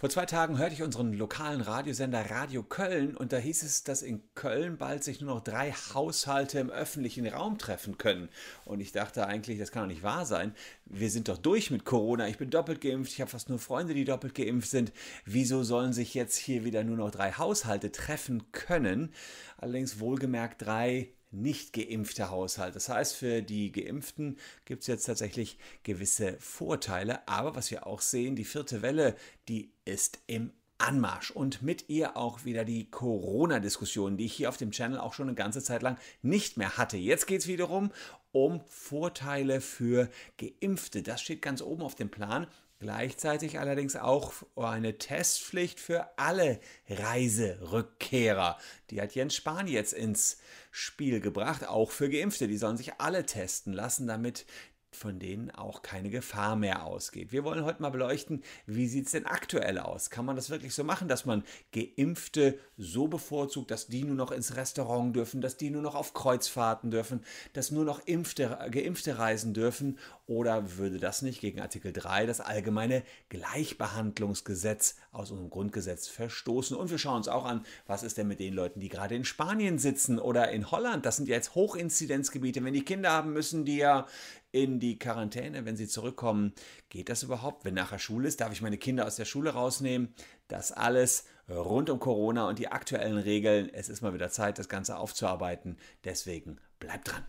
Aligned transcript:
Vor 0.00 0.08
zwei 0.08 0.24
Tagen 0.24 0.56
hörte 0.56 0.72
ich 0.72 0.82
unseren 0.82 1.12
lokalen 1.12 1.60
Radiosender 1.60 2.30
Radio 2.30 2.62
Köln 2.62 3.14
und 3.14 3.34
da 3.34 3.36
hieß 3.36 3.62
es, 3.62 3.84
dass 3.84 4.00
in 4.00 4.22
Köln 4.34 4.78
bald 4.78 5.04
sich 5.04 5.20
nur 5.20 5.34
noch 5.34 5.44
drei 5.44 5.72
Haushalte 5.72 6.58
im 6.58 6.70
öffentlichen 6.70 7.26
Raum 7.26 7.58
treffen 7.58 7.98
können. 7.98 8.30
Und 8.64 8.80
ich 8.80 8.92
dachte 8.92 9.26
eigentlich, 9.26 9.58
das 9.58 9.72
kann 9.72 9.82
doch 9.82 9.90
nicht 9.90 10.02
wahr 10.02 10.24
sein. 10.24 10.54
Wir 10.86 11.10
sind 11.10 11.28
doch 11.28 11.36
durch 11.36 11.70
mit 11.70 11.84
Corona. 11.84 12.28
Ich 12.28 12.38
bin 12.38 12.48
doppelt 12.48 12.80
geimpft. 12.80 13.12
Ich 13.12 13.20
habe 13.20 13.30
fast 13.30 13.50
nur 13.50 13.58
Freunde, 13.58 13.92
die 13.92 14.06
doppelt 14.06 14.34
geimpft 14.34 14.70
sind. 14.70 14.90
Wieso 15.26 15.64
sollen 15.64 15.92
sich 15.92 16.14
jetzt 16.14 16.36
hier 16.36 16.64
wieder 16.64 16.82
nur 16.82 16.96
noch 16.96 17.10
drei 17.10 17.32
Haushalte 17.32 17.92
treffen 17.92 18.50
können? 18.52 19.12
Allerdings 19.58 20.00
wohlgemerkt 20.00 20.62
drei 20.62 21.10
nicht 21.30 21.72
geimpfte 21.72 22.30
Haushalt. 22.30 22.74
Das 22.76 22.88
heißt, 22.88 23.14
für 23.14 23.42
die 23.42 23.72
Geimpften 23.72 24.38
gibt 24.64 24.82
es 24.82 24.86
jetzt 24.86 25.04
tatsächlich 25.04 25.58
gewisse 25.82 26.36
Vorteile. 26.38 27.26
Aber 27.28 27.54
was 27.54 27.70
wir 27.70 27.86
auch 27.86 28.00
sehen, 28.00 28.36
die 28.36 28.44
vierte 28.44 28.82
Welle, 28.82 29.14
die 29.48 29.72
ist 29.84 30.18
im 30.26 30.52
Anmarsch 30.78 31.30
und 31.30 31.62
mit 31.62 31.88
ihr 31.88 32.16
auch 32.16 32.44
wieder 32.44 32.64
die 32.64 32.90
Corona-Diskussion, 32.90 34.16
die 34.16 34.24
ich 34.24 34.32
hier 34.32 34.48
auf 34.48 34.56
dem 34.56 34.70
Channel 34.70 34.98
auch 34.98 35.12
schon 35.12 35.28
eine 35.28 35.34
ganze 35.34 35.62
Zeit 35.62 35.82
lang 35.82 35.98
nicht 36.22 36.56
mehr 36.56 36.78
hatte. 36.78 36.96
Jetzt 36.96 37.26
geht 37.26 37.42
es 37.42 37.46
wiederum 37.46 37.92
um 38.32 38.60
Vorteile 38.66 39.60
für 39.60 40.08
Geimpfte. 40.38 41.02
Das 41.02 41.20
steht 41.20 41.42
ganz 41.42 41.60
oben 41.60 41.82
auf 41.82 41.94
dem 41.94 42.10
Plan. 42.10 42.46
Gleichzeitig 42.80 43.58
allerdings 43.58 43.94
auch 43.94 44.32
eine 44.56 44.96
Testpflicht 44.96 45.78
für 45.78 46.08
alle 46.16 46.60
Reiserückkehrer. 46.88 48.56
Die 48.88 49.02
hat 49.02 49.14
Jens 49.14 49.34
Spahn 49.34 49.66
jetzt 49.66 49.92
ins 49.92 50.38
Spiel 50.70 51.20
gebracht, 51.20 51.68
auch 51.68 51.90
für 51.90 52.08
Geimpfte. 52.08 52.48
Die 52.48 52.56
sollen 52.56 52.78
sich 52.78 52.94
alle 52.98 53.26
testen 53.26 53.74
lassen, 53.74 54.06
damit 54.06 54.46
von 54.92 55.18
denen 55.18 55.50
auch 55.50 55.82
keine 55.82 56.10
Gefahr 56.10 56.56
mehr 56.56 56.84
ausgeht. 56.84 57.32
Wir 57.32 57.44
wollen 57.44 57.64
heute 57.64 57.80
mal 57.80 57.90
beleuchten, 57.90 58.42
wie 58.66 58.88
sieht 58.88 59.06
es 59.06 59.12
denn 59.12 59.26
aktuell 59.26 59.78
aus? 59.78 60.10
Kann 60.10 60.24
man 60.24 60.36
das 60.36 60.50
wirklich 60.50 60.74
so 60.74 60.82
machen, 60.82 61.06
dass 61.06 61.24
man 61.24 61.44
Geimpfte 61.72 62.58
so 62.76 63.06
bevorzugt, 63.06 63.70
dass 63.70 63.86
die 63.86 64.04
nur 64.04 64.16
noch 64.16 64.32
ins 64.32 64.56
Restaurant 64.56 65.14
dürfen, 65.14 65.40
dass 65.40 65.56
die 65.56 65.70
nur 65.70 65.82
noch 65.82 65.94
auf 65.94 66.12
Kreuzfahrten 66.12 66.90
dürfen, 66.90 67.24
dass 67.52 67.70
nur 67.70 67.84
noch 67.84 68.04
Impfte, 68.06 68.58
Geimpfte 68.70 69.18
reisen 69.18 69.54
dürfen? 69.54 69.98
Oder 70.30 70.76
würde 70.76 71.00
das 71.00 71.22
nicht 71.22 71.40
gegen 71.40 71.60
Artikel 71.60 71.92
3, 71.92 72.24
das 72.24 72.40
allgemeine 72.40 73.02
Gleichbehandlungsgesetz 73.30 74.94
aus 75.10 75.32
unserem 75.32 75.50
Grundgesetz 75.50 76.06
verstoßen? 76.06 76.76
Und 76.76 76.88
wir 76.88 76.98
schauen 76.98 77.16
uns 77.16 77.26
auch 77.26 77.44
an, 77.44 77.66
was 77.88 78.04
ist 78.04 78.16
denn 78.16 78.28
mit 78.28 78.38
den 78.38 78.54
Leuten, 78.54 78.78
die 78.78 78.88
gerade 78.88 79.16
in 79.16 79.24
Spanien 79.24 79.80
sitzen 79.80 80.20
oder 80.20 80.52
in 80.52 80.70
Holland? 80.70 81.04
Das 81.04 81.16
sind 81.16 81.26
ja 81.26 81.34
jetzt 81.34 81.56
Hochinzidenzgebiete. 81.56 82.62
Wenn 82.62 82.74
die 82.74 82.84
Kinder 82.84 83.10
haben 83.10 83.32
müssen, 83.32 83.64
die 83.64 83.78
ja 83.78 84.06
in 84.52 84.78
die 84.78 85.00
Quarantäne, 85.00 85.64
wenn 85.64 85.76
sie 85.76 85.88
zurückkommen. 85.88 86.52
Geht 86.90 87.08
das 87.08 87.24
überhaupt? 87.24 87.64
Wenn 87.64 87.74
nachher 87.74 87.98
Schule 87.98 88.28
ist, 88.28 88.40
darf 88.40 88.52
ich 88.52 88.62
meine 88.62 88.78
Kinder 88.78 89.06
aus 89.06 89.16
der 89.16 89.24
Schule 89.24 89.50
rausnehmen? 89.50 90.14
Das 90.46 90.70
alles 90.70 91.24
rund 91.48 91.90
um 91.90 91.98
Corona 91.98 92.48
und 92.48 92.60
die 92.60 92.68
aktuellen 92.68 93.18
Regeln. 93.18 93.68
Es 93.68 93.88
ist 93.88 94.00
mal 94.00 94.14
wieder 94.14 94.30
Zeit, 94.30 94.60
das 94.60 94.68
Ganze 94.68 94.96
aufzuarbeiten. 94.96 95.76
Deswegen 96.04 96.60
bleibt 96.78 97.10
dran. 97.10 97.24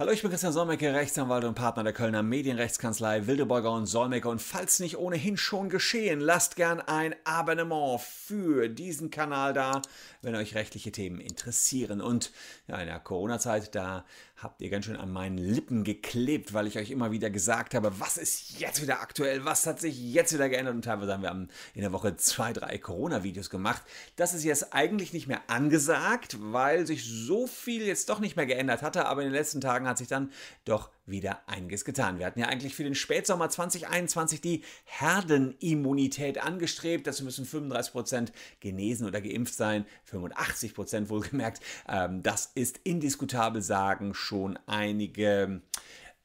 Hallo, 0.00 0.12
ich 0.12 0.22
bin 0.22 0.30
Christian 0.30 0.54
Solmecke, 0.54 0.94
Rechtsanwalt 0.94 1.44
und 1.44 1.52
Partner 1.52 1.84
der 1.84 1.92
Kölner 1.92 2.22
Medienrechtskanzlei 2.22 3.26
Wildeborger 3.26 3.70
und 3.70 3.84
Solmecke. 3.84 4.30
Und 4.30 4.40
falls 4.40 4.80
nicht 4.80 4.96
ohnehin 4.96 5.36
schon 5.36 5.68
geschehen, 5.68 6.20
lasst 6.20 6.56
gern 6.56 6.80
ein 6.80 7.14
Abonnement 7.24 8.00
für 8.00 8.70
diesen 8.70 9.10
Kanal 9.10 9.52
da, 9.52 9.82
wenn 10.22 10.34
euch 10.34 10.54
rechtliche 10.54 10.90
Themen 10.90 11.20
interessieren. 11.20 12.00
Und 12.00 12.32
ja, 12.66 12.78
in 12.78 12.86
der 12.86 12.98
Corona-Zeit, 12.98 13.74
da 13.74 14.06
habt 14.42 14.62
ihr 14.62 14.70
ganz 14.70 14.86
schön 14.86 14.96
an 14.96 15.12
meinen 15.12 15.36
Lippen 15.36 15.84
geklebt, 15.84 16.54
weil 16.54 16.66
ich 16.66 16.78
euch 16.78 16.90
immer 16.90 17.10
wieder 17.10 17.28
gesagt 17.28 17.74
habe, 17.74 18.00
was 18.00 18.16
ist 18.16 18.58
jetzt 18.58 18.80
wieder 18.80 19.02
aktuell, 19.02 19.44
was 19.44 19.66
hat 19.66 19.80
sich 19.80 20.00
jetzt 20.00 20.32
wieder 20.32 20.48
geändert. 20.48 20.76
Und 20.76 20.84
teilweise 20.86 21.12
haben 21.12 21.22
wir 21.22 21.48
in 21.74 21.82
der 21.82 21.92
Woche 21.92 22.16
zwei, 22.16 22.54
drei 22.54 22.78
Corona-Videos 22.78 23.50
gemacht. 23.50 23.82
Das 24.16 24.32
ist 24.32 24.44
jetzt 24.44 24.72
eigentlich 24.72 25.12
nicht 25.12 25.26
mehr 25.26 25.42
angesagt, 25.48 26.38
weil 26.40 26.86
sich 26.86 27.04
so 27.04 27.46
viel 27.46 27.82
jetzt 27.82 28.08
doch 28.08 28.18
nicht 28.18 28.36
mehr 28.36 28.46
geändert 28.46 28.80
hatte. 28.80 29.04
Aber 29.04 29.20
in 29.20 29.28
den 29.28 29.34
letzten 29.34 29.60
Tagen 29.60 29.89
hat 29.90 29.98
sich 29.98 30.08
dann 30.08 30.32
doch 30.64 30.90
wieder 31.06 31.40
einiges 31.48 31.84
getan. 31.84 32.18
Wir 32.18 32.26
hatten 32.26 32.40
ja 32.40 32.46
eigentlich 32.46 32.74
für 32.74 32.84
den 32.84 32.94
Spätsommer 32.94 33.50
2021 33.50 34.40
die 34.40 34.62
Herdenimmunität 34.84 36.42
angestrebt. 36.42 37.06
Dazu 37.06 37.24
müssen 37.24 37.44
35 37.44 37.92
Prozent 37.92 38.32
genesen 38.60 39.06
oder 39.06 39.20
geimpft 39.20 39.54
sein, 39.54 39.84
85 40.04 40.74
Prozent 40.74 41.10
wohlgemerkt. 41.10 41.60
Ähm, 41.88 42.22
das 42.22 42.50
ist 42.54 42.78
indiskutabel, 42.84 43.62
sagen 43.62 44.14
schon 44.14 44.58
einige 44.66 45.62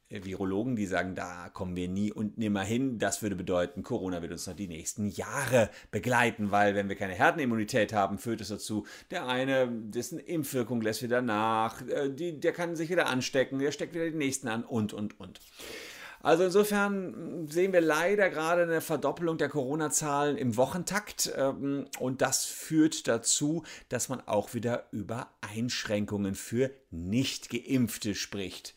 Virologen, 0.08 0.76
die 0.76 0.86
sagen, 0.86 1.14
da 1.14 1.48
kommen 1.48 1.74
wir 1.74 1.88
nie 1.88 2.12
und 2.12 2.38
nimmer 2.38 2.62
hin. 2.62 2.98
Das 2.98 3.22
würde 3.22 3.34
bedeuten, 3.34 3.82
Corona 3.82 4.22
wird 4.22 4.32
uns 4.32 4.46
noch 4.46 4.54
die 4.54 4.68
nächsten 4.68 5.08
Jahre 5.08 5.68
begleiten, 5.90 6.52
weil 6.52 6.74
wenn 6.74 6.88
wir 6.88 6.96
keine 6.96 7.14
Herdenimmunität 7.14 7.92
haben, 7.92 8.18
führt 8.18 8.40
es 8.40 8.48
dazu, 8.48 8.86
der 9.10 9.26
eine, 9.26 9.68
dessen 9.68 10.20
Impfwirkung 10.20 10.80
lässt 10.80 11.02
wieder 11.02 11.22
nach, 11.22 11.82
äh, 11.88 12.08
die, 12.10 12.38
der 12.38 12.52
kann 12.52 12.76
sich 12.76 12.88
wieder 12.90 13.08
anstecken, 13.08 13.58
der 13.58 13.72
steckt 13.72 13.94
wieder 13.94 14.08
die 14.08 14.16
nächsten 14.16 14.48
an 14.48 14.64
und, 14.64 14.92
und, 14.92 15.18
und. 15.18 15.40
Also 16.20 16.44
insofern 16.44 17.46
sehen 17.48 17.72
wir 17.72 17.80
leider 17.80 18.30
gerade 18.30 18.62
eine 18.62 18.80
Verdoppelung 18.80 19.38
der 19.38 19.48
Corona-Zahlen 19.48 20.36
im 20.36 20.56
Wochentakt 20.56 21.32
ähm, 21.36 21.86
und 21.98 22.20
das 22.22 22.44
führt 22.44 23.06
dazu, 23.06 23.64
dass 23.88 24.08
man 24.08 24.20
auch 24.26 24.54
wieder 24.54 24.86
über 24.92 25.30
Einschränkungen 25.40 26.34
für 26.34 26.70
Nicht-Geimpfte 26.90 28.14
spricht. 28.14 28.74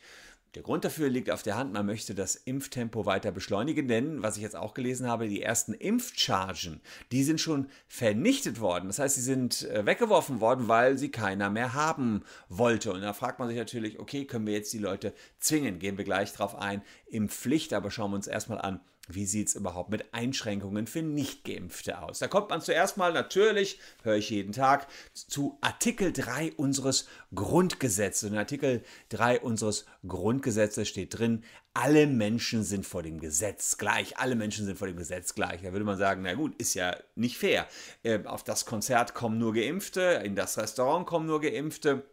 Der 0.56 0.62
Grund 0.62 0.84
dafür 0.84 1.08
liegt 1.08 1.30
auf 1.30 1.44
der 1.44 1.56
Hand, 1.56 1.72
man 1.72 1.86
möchte 1.86 2.12
das 2.12 2.34
Impftempo 2.34 3.06
weiter 3.06 3.30
beschleunigen, 3.30 3.86
denn, 3.86 4.20
was 4.20 4.36
ich 4.36 4.42
jetzt 4.42 4.56
auch 4.56 4.74
gelesen 4.74 5.06
habe, 5.06 5.28
die 5.28 5.42
ersten 5.42 5.74
Impfchargen, 5.74 6.80
die 7.12 7.22
sind 7.22 7.40
schon 7.40 7.68
vernichtet 7.86 8.58
worden. 8.58 8.88
Das 8.88 8.98
heißt, 8.98 9.14
sie 9.14 9.20
sind 9.20 9.62
äh, 9.70 9.86
weggeworfen 9.86 10.40
worden, 10.40 10.66
weil 10.66 10.98
sie 10.98 11.12
keiner 11.12 11.50
mehr 11.50 11.74
haben 11.74 12.24
wollte. 12.48 12.92
Und 12.92 13.02
da 13.02 13.12
fragt 13.12 13.38
man 13.38 13.46
sich 13.46 13.58
natürlich, 13.58 14.00
okay, 14.00 14.24
können 14.24 14.46
wir 14.46 14.54
jetzt 14.54 14.72
die 14.72 14.78
Leute 14.78 15.14
zwingen? 15.38 15.78
Gehen 15.78 15.98
wir 15.98 16.04
gleich 16.04 16.32
drauf 16.32 16.56
ein. 16.56 16.82
Impfpflicht, 17.06 17.72
aber 17.72 17.92
schauen 17.92 18.10
wir 18.10 18.16
uns 18.16 18.26
erstmal 18.26 18.60
an, 18.60 18.80
wie 19.14 19.26
sieht 19.26 19.48
es 19.48 19.54
überhaupt 19.54 19.90
mit 19.90 20.12
Einschränkungen 20.14 20.86
für 20.86 21.02
Nichtgeimpfte 21.02 22.02
aus? 22.02 22.18
Da 22.18 22.28
kommt 22.28 22.50
man 22.50 22.60
zuerst 22.60 22.96
mal 22.96 23.12
natürlich, 23.12 23.78
höre 24.02 24.16
ich 24.16 24.30
jeden 24.30 24.52
Tag, 24.52 24.86
zu 25.14 25.58
Artikel 25.60 26.12
3 26.12 26.52
unseres 26.52 27.08
Grundgesetzes. 27.34 28.30
In 28.30 28.36
Artikel 28.36 28.82
3 29.10 29.40
unseres 29.40 29.86
Grundgesetzes 30.06 30.88
steht 30.88 31.18
drin, 31.18 31.44
alle 31.72 32.06
Menschen 32.06 32.64
sind 32.64 32.84
vor 32.84 33.02
dem 33.02 33.20
Gesetz 33.20 33.78
gleich. 33.78 34.18
Alle 34.18 34.34
Menschen 34.34 34.66
sind 34.66 34.76
vor 34.76 34.88
dem 34.88 34.96
Gesetz 34.96 35.34
gleich. 35.34 35.62
Da 35.62 35.72
würde 35.72 35.84
man 35.84 35.98
sagen, 35.98 36.22
na 36.22 36.34
gut, 36.34 36.54
ist 36.56 36.74
ja 36.74 36.96
nicht 37.14 37.38
fair. 37.38 37.66
Äh, 38.02 38.24
auf 38.24 38.42
das 38.42 38.66
Konzert 38.66 39.14
kommen 39.14 39.38
nur 39.38 39.54
Geimpfte, 39.54 40.22
in 40.24 40.34
das 40.34 40.58
Restaurant 40.58 41.06
kommen 41.06 41.26
nur 41.26 41.40
Geimpfte. 41.40 42.04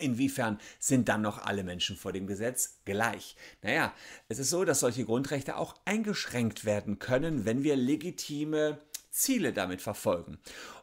Inwiefern 0.00 0.58
sind 0.78 1.08
dann 1.08 1.22
noch 1.22 1.38
alle 1.38 1.64
Menschen 1.64 1.96
vor 1.96 2.12
dem 2.12 2.26
Gesetz 2.26 2.80
gleich? 2.84 3.36
Naja, 3.62 3.92
es 4.28 4.38
ist 4.38 4.50
so, 4.50 4.64
dass 4.64 4.80
solche 4.80 5.04
Grundrechte 5.04 5.56
auch 5.56 5.74
eingeschränkt 5.84 6.64
werden 6.64 6.98
können, 6.98 7.44
wenn 7.44 7.62
wir 7.62 7.76
legitime 7.76 8.78
Ziele 9.10 9.52
damit 9.52 9.82
verfolgen. 9.82 10.38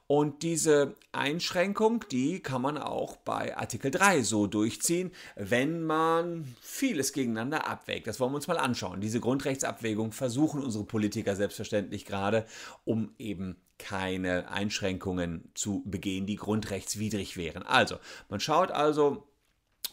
Und 0.09 0.41
diese 0.41 0.95
Einschränkung, 1.11 2.05
die 2.09 2.39
kann 2.39 2.61
man 2.61 2.78
auch 2.78 3.17
bei 3.17 3.57
Artikel 3.57 3.91
3 3.91 4.22
so 4.22 4.47
durchziehen, 4.47 5.11
wenn 5.35 5.84
man 5.84 6.55
vieles 6.61 7.11
gegeneinander 7.11 7.67
abwägt. 7.67 8.07
Das 8.07 8.19
wollen 8.22 8.31
wir 8.31 8.38
uns 8.38 8.47
mal 8.47 8.57
anschauen. 8.57 9.01
Diese 9.01 9.19
Grundrechtsabwägung 9.19 10.13
versuchen 10.13 10.63
unsere 10.63 10.85
Politiker 10.85 11.35
selbstverständlich 11.35 12.05
gerade, 12.05 12.45
um 12.85 13.11
eben 13.17 13.57
keine 13.79 14.49
Einschränkungen 14.49 15.51
zu 15.53 15.83
begehen, 15.85 16.25
die 16.25 16.35
grundrechtswidrig 16.35 17.38
wären. 17.38 17.63
Also, 17.63 17.99
man 18.29 18.39
schaut 18.39 18.71
also, 18.71 19.27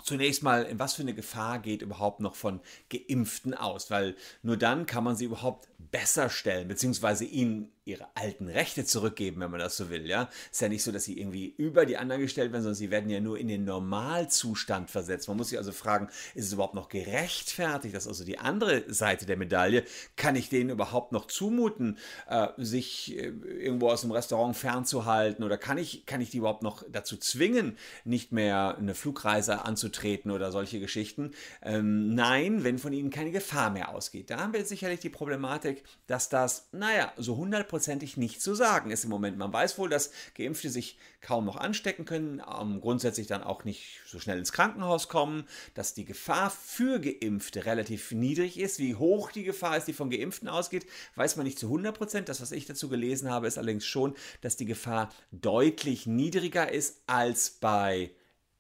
Zunächst 0.05 0.43
mal, 0.43 0.65
in 0.65 0.79
was 0.79 0.93
für 0.93 1.01
eine 1.01 1.15
Gefahr 1.15 1.61
geht 1.61 1.81
überhaupt 1.81 2.21
noch 2.21 2.35
von 2.35 2.61
Geimpften 2.91 3.55
aus? 3.55 3.91
Weil 3.91 4.17
nur 4.43 4.59
dann 4.59 4.85
kann 4.85 5.03
man 5.03 5.17
sie 5.17 5.25
überhaupt 5.25 5.69
besser 5.79 6.29
stellen, 6.29 6.69
beziehungsweise 6.69 7.25
ihnen 7.25 7.71
ihre 7.87 8.07
alten 8.15 8.49
Rechte 8.49 8.85
zurückgeben, 8.85 9.41
wenn 9.41 9.51
man 9.51 9.61
das 9.61 9.77
so 9.77 9.91
will. 9.91 10.07
Ja, 10.07 10.29
ist 10.51 10.61
ja 10.61 10.69
nicht 10.69 10.83
so, 10.83 10.91
dass 10.91 11.05
sie 11.05 11.19
irgendwie 11.19 11.55
über 11.57 11.87
die 11.87 11.97
anderen 11.97 12.23
gestellt 12.23 12.51
werden, 12.53 12.63
sondern 12.63 12.77
sie 12.77 12.91
werden 12.91 13.11
ja 13.11 13.21
nur 13.21 13.39
in 13.39 13.49
den 13.49 13.65
Normalzustand 13.65 14.91
versetzt. 14.91 15.29
Man 15.29 15.37
muss 15.37 15.51
sich 15.51 15.59
also 15.59 15.73
fragen, 15.73 16.09
ist 16.35 16.47
es 16.47 16.53
überhaupt 16.53 16.75
noch 16.75 16.89
gerechtfertigt? 16.89 17.95
Das 17.95 18.05
ist 18.05 18.09
also 18.09 18.25
die 18.25 18.39
andere 18.39 18.93
Seite 18.93 19.27
der 19.27 19.37
Medaille. 19.37 19.85
Kann 20.17 20.35
ich 20.35 20.49
denen 20.49 20.71
überhaupt 20.71 21.13
noch 21.13 21.27
zumuten, 21.27 21.99
äh, 22.29 22.49
sich 22.57 23.17
äh, 23.17 23.29
irgendwo 23.29 23.91
aus 23.91 24.01
dem 24.01 24.11
Restaurant 24.11 24.57
fernzuhalten? 24.57 25.45
Oder 25.45 25.59
kann 25.59 25.79
ich, 25.79 26.07
kann 26.07 26.21
ich 26.21 26.31
die 26.31 26.39
überhaupt 26.39 26.63
noch 26.63 26.85
dazu 26.91 27.17
zwingen, 27.17 27.77
nicht 28.05 28.33
mehr 28.33 28.77
eine 28.79 28.95
Flugreise 28.95 29.65
anzutreten? 29.65 29.94
Treten 29.95 30.31
oder 30.31 30.53
solche 30.53 30.81
Geschichten. 30.81 31.31
Ähm, 31.63 32.15
nein, 32.15 32.65
wenn 32.65 32.79
von 32.79 32.93
ihnen 32.93 33.11
keine 33.11 33.31
Gefahr 33.31 33.71
mehr 33.71 33.89
ausgeht. 33.91 34.31
Da 34.31 34.39
haben 34.39 34.53
wir 34.53 34.65
sicherlich 34.65 35.01
die 35.01 35.09
Problematik, 35.09 35.85
dass 36.07 36.29
das, 36.29 36.69
naja, 36.73 37.13
so 37.17 37.37
hundertprozentig 37.37 38.17
nicht 38.17 38.43
zu 38.43 38.55
sagen 38.55 38.91
ist 38.91 39.05
im 39.05 39.11
Moment. 39.11 39.39
Man 39.39 39.53
weiß 39.53 39.79
wohl, 39.79 39.89
dass 39.89 40.11
Geimpfte 40.35 40.71
sich 40.71 40.99
kaum 41.21 41.47
noch 41.47 41.57
anstecken 41.57 42.05
können, 42.05 42.43
ähm, 42.61 42.81
grundsätzlich 42.81 43.27
dann 43.27 43.43
auch 43.43 43.65
nicht 43.65 44.01
so 44.07 44.21
schnell 44.21 44.39
ins 44.39 44.53
Krankenhaus 44.53 45.09
kommen, 45.09 45.45
dass 45.75 45.95
die 45.95 46.05
Gefahr 46.05 46.51
für 46.51 47.01
Geimpfte 47.01 47.65
relativ 47.65 48.13
niedrig 48.13 48.59
ist. 48.59 48.79
Wie 48.79 48.95
hoch 48.95 49.33
die 49.33 49.45
Gefahr 49.45 49.77
ist, 49.77 49.89
die 49.89 49.93
von 49.93 50.11
Geimpften 50.11 50.49
ausgeht, 50.49 50.87
weiß 51.17 51.37
man 51.37 51.47
nicht 51.47 51.59
zu 51.59 51.67
100 51.67 51.97
Prozent. 51.97 52.29
Das, 52.29 52.41
was 52.41 52.53
ich 52.53 52.67
dazu 52.67 52.89
gelesen 52.89 53.31
habe, 53.31 53.47
ist 53.47 53.59
allerdings 53.59 53.87
schon, 53.87 54.15
dass 54.41 54.57
die 54.57 54.67
Gefahr 54.67 55.11
deutlich 55.31 56.07
niedriger 56.07 56.71
ist 56.71 57.03
als 57.07 57.51
bei 57.51 58.11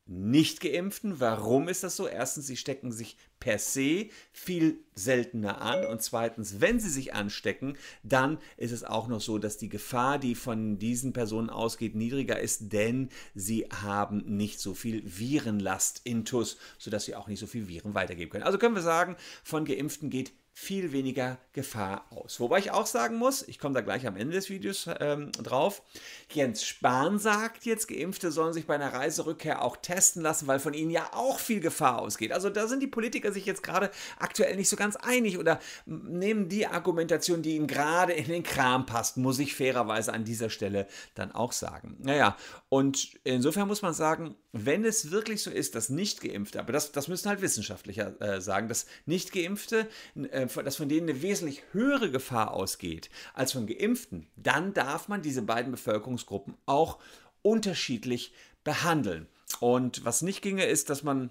nicht-Geimpften. 0.06 1.20
Warum 1.20 1.68
ist 1.68 1.82
das 1.82 1.96
so? 1.96 2.06
Erstens, 2.06 2.46
sie 2.46 2.56
stecken 2.56 2.92
sich 2.92 3.16
per 3.40 3.58
se 3.58 4.08
viel 4.32 4.78
seltener 4.94 5.60
an 5.60 5.84
und 5.86 6.02
zweitens, 6.02 6.60
wenn 6.60 6.80
sie 6.80 6.88
sich 6.88 7.14
anstecken, 7.14 7.76
dann 8.02 8.38
ist 8.56 8.72
es 8.72 8.84
auch 8.84 9.08
noch 9.08 9.20
so, 9.20 9.38
dass 9.38 9.58
die 9.58 9.68
Gefahr, 9.68 10.18
die 10.18 10.34
von 10.34 10.78
diesen 10.78 11.12
Personen 11.12 11.50
ausgeht, 11.50 11.94
niedriger 11.94 12.38
ist, 12.38 12.72
denn 12.72 13.08
sie 13.34 13.66
haben 13.70 14.36
nicht 14.36 14.60
so 14.60 14.74
viel 14.74 15.02
Virenlast 15.04 16.02
intus, 16.04 16.58
sodass 16.78 17.04
sie 17.04 17.16
auch 17.16 17.28
nicht 17.28 17.40
so 17.40 17.46
viel 17.46 17.68
Viren 17.68 17.94
weitergeben 17.94 18.30
können. 18.30 18.44
Also 18.44 18.58
können 18.58 18.74
wir 18.74 18.82
sagen, 18.82 19.16
von 19.42 19.64
Geimpften 19.64 20.10
geht 20.10 20.32
viel 20.56 20.92
weniger 20.92 21.38
Gefahr 21.52 22.06
aus. 22.10 22.38
Wobei 22.38 22.60
ich 22.60 22.70
auch 22.70 22.86
sagen 22.86 23.16
muss, 23.16 23.42
ich 23.42 23.58
komme 23.58 23.74
da 23.74 23.80
gleich 23.80 24.06
am 24.06 24.16
Ende 24.16 24.34
des 24.34 24.48
Videos 24.50 24.88
ähm, 25.00 25.32
drauf, 25.32 25.82
Jens 26.30 26.64
Spahn 26.64 27.18
sagt 27.18 27.64
jetzt, 27.64 27.88
Geimpfte 27.88 28.30
sollen 28.30 28.52
sich 28.52 28.64
bei 28.64 28.76
einer 28.76 28.92
Reiserückkehr 28.92 29.62
auch 29.62 29.76
testen 29.76 30.22
lassen, 30.22 30.46
weil 30.46 30.60
von 30.60 30.72
ihnen 30.72 30.92
ja 30.92 31.10
auch 31.12 31.40
viel 31.40 31.58
Gefahr 31.58 32.00
ausgeht. 32.00 32.30
Also 32.30 32.50
da 32.50 32.68
sind 32.68 32.80
die 32.80 32.86
Politiker 32.86 33.32
sich 33.32 33.46
jetzt 33.46 33.64
gerade 33.64 33.90
aktuell 34.16 34.54
nicht 34.54 34.68
so 34.68 34.76
ganz 34.76 34.94
einig 34.94 35.38
oder 35.38 35.58
nehmen 35.86 36.48
die 36.48 36.68
Argumentation, 36.68 37.42
die 37.42 37.56
ihnen 37.56 37.66
gerade 37.66 38.12
in 38.12 38.28
den 38.28 38.44
Kram 38.44 38.86
passt, 38.86 39.16
muss 39.16 39.40
ich 39.40 39.56
fairerweise 39.56 40.12
an 40.12 40.24
dieser 40.24 40.50
Stelle 40.50 40.86
dann 41.16 41.32
auch 41.32 41.50
sagen. 41.50 41.96
Naja, 42.00 42.36
und 42.68 43.18
insofern 43.24 43.66
muss 43.66 43.82
man 43.82 43.92
sagen, 43.92 44.36
wenn 44.56 44.84
es 44.84 45.10
wirklich 45.10 45.42
so 45.42 45.50
ist, 45.50 45.74
dass 45.74 45.88
Nicht-Geimpfte, 45.88 46.60
aber 46.60 46.72
das, 46.72 46.92
das 46.92 47.08
müssen 47.08 47.28
halt 47.28 47.42
Wissenschaftler 47.42 48.20
äh, 48.20 48.40
sagen, 48.40 48.68
dass 48.68 48.86
Nicht-Geimpfte 49.04 49.88
äh, 50.14 50.46
dass 50.46 50.76
von 50.76 50.88
denen 50.88 51.08
eine 51.08 51.22
wesentlich 51.22 51.62
höhere 51.72 52.10
Gefahr 52.10 52.54
ausgeht 52.54 53.10
als 53.34 53.52
von 53.52 53.66
Geimpften, 53.66 54.28
dann 54.36 54.72
darf 54.72 55.08
man 55.08 55.22
diese 55.22 55.42
beiden 55.42 55.72
Bevölkerungsgruppen 55.72 56.56
auch 56.66 57.00
unterschiedlich 57.42 58.32
behandeln. 58.62 59.26
Und 59.58 60.04
was 60.04 60.22
nicht 60.22 60.40
ginge, 60.40 60.66
ist, 60.66 60.88
dass 60.88 61.02
man 61.02 61.30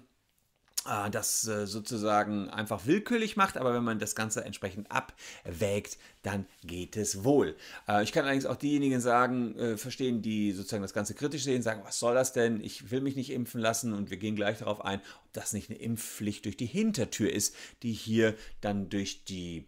das 1.10 1.46
äh, 1.48 1.66
sozusagen 1.66 2.50
einfach 2.50 2.86
willkürlich 2.86 3.36
macht, 3.36 3.56
aber 3.56 3.72
wenn 3.74 3.84
man 3.84 3.98
das 3.98 4.14
Ganze 4.14 4.44
entsprechend 4.44 4.90
abwägt, 4.90 5.98
dann 6.22 6.46
geht 6.62 6.96
es 6.96 7.24
wohl. 7.24 7.56
Äh, 7.88 8.04
ich 8.04 8.12
kann 8.12 8.24
allerdings 8.24 8.46
auch 8.46 8.56
diejenigen 8.56 9.00
sagen, 9.00 9.54
verstehen, 9.76 10.20
die 10.22 10.52
sozusagen 10.52 10.82
das 10.82 10.92
Ganze 10.92 11.14
kritisch 11.14 11.44
sehen, 11.44 11.62
sagen, 11.62 11.82
was 11.84 11.98
soll 11.98 12.14
das 12.14 12.32
denn? 12.32 12.62
Ich 12.62 12.90
will 12.90 13.00
mich 13.00 13.16
nicht 13.16 13.30
impfen 13.30 13.60
lassen 13.60 13.92
und 13.92 14.10
wir 14.10 14.16
gehen 14.16 14.36
gleich 14.36 14.58
darauf 14.58 14.84
ein, 14.84 15.00
ob 15.00 15.32
das 15.32 15.52
nicht 15.52 15.70
eine 15.70 15.78
Impfpflicht 15.78 16.44
durch 16.44 16.56
die 16.56 16.66
Hintertür 16.66 17.32
ist, 17.32 17.54
die 17.82 17.92
hier 17.92 18.34
dann 18.60 18.88
durch 18.88 19.24
die 19.24 19.66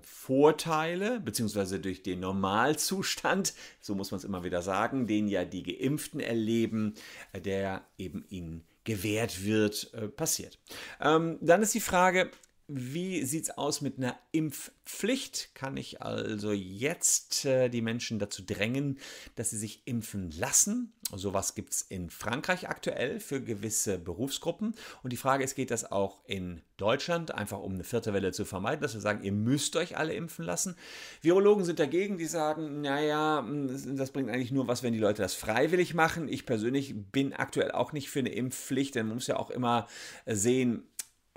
Vorteile 0.00 1.20
beziehungsweise 1.20 1.78
durch 1.78 2.02
den 2.02 2.18
Normalzustand, 2.20 3.54
so 3.80 3.94
muss 3.94 4.10
man 4.10 4.18
es 4.18 4.24
immer 4.24 4.42
wieder 4.42 4.60
sagen, 4.60 5.06
den 5.06 5.28
ja 5.28 5.44
die 5.44 5.62
Geimpften 5.62 6.18
erleben, 6.18 6.94
der 7.32 7.86
eben 7.96 8.24
ihnen 8.28 8.64
gewährt 8.84 9.44
wird, 9.44 9.92
äh, 9.94 10.08
passiert. 10.08 10.58
Ähm, 11.00 11.38
dann 11.40 11.62
ist 11.62 11.74
die 11.74 11.80
Frage, 11.80 12.30
wie 12.68 13.24
sieht 13.24 13.44
es 13.44 13.50
aus 13.58 13.80
mit 13.80 13.98
einer 13.98 14.18
Impfpflicht? 14.30 15.54
Kann 15.54 15.76
ich 15.76 16.02
also 16.02 16.52
jetzt 16.52 17.44
äh, 17.44 17.68
die 17.68 17.82
Menschen 17.82 18.18
dazu 18.18 18.42
drängen, 18.44 18.98
dass 19.34 19.50
sie 19.50 19.58
sich 19.58 19.86
impfen 19.86 20.30
lassen? 20.30 20.92
Sowas 21.14 21.54
gibt 21.54 21.74
es 21.74 21.82
in 21.82 22.08
Frankreich 22.08 22.68
aktuell 22.68 23.20
für 23.20 23.42
gewisse 23.42 23.98
Berufsgruppen. 23.98 24.74
Und 25.02 25.12
die 25.12 25.18
Frage 25.18 25.44
ist, 25.44 25.54
geht 25.54 25.70
das 25.70 25.90
auch 25.90 26.20
in 26.26 26.62
Deutschland, 26.78 27.34
einfach 27.34 27.60
um 27.60 27.74
eine 27.74 27.84
vierte 27.84 28.14
Welle 28.14 28.32
zu 28.32 28.44
vermeiden, 28.44 28.80
dass 28.80 28.94
wir 28.94 29.00
sagen, 29.00 29.22
ihr 29.22 29.32
müsst 29.32 29.76
euch 29.76 29.96
alle 29.96 30.14
impfen 30.14 30.44
lassen? 30.44 30.76
Virologen 31.20 31.64
sind 31.64 31.78
dagegen, 31.78 32.16
die 32.16 32.26
sagen, 32.26 32.80
naja, 32.80 33.46
das 33.94 34.10
bringt 34.10 34.30
eigentlich 34.30 34.52
nur 34.52 34.68
was, 34.68 34.82
wenn 34.82 34.94
die 34.94 34.98
Leute 34.98 35.20
das 35.20 35.34
freiwillig 35.34 35.92
machen. 35.92 36.28
Ich 36.28 36.46
persönlich 36.46 36.94
bin 37.12 37.34
aktuell 37.34 37.72
auch 37.72 37.92
nicht 37.92 38.08
für 38.08 38.20
eine 38.20 38.32
Impfpflicht, 38.32 38.94
denn 38.94 39.06
man 39.06 39.16
muss 39.16 39.26
ja 39.26 39.36
auch 39.36 39.50
immer 39.50 39.88
sehen, 40.26 40.84